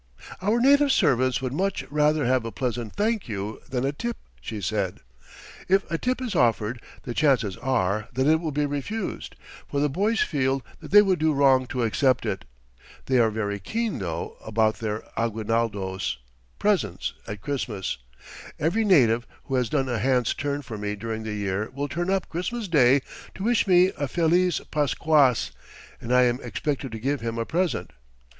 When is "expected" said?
26.41-26.91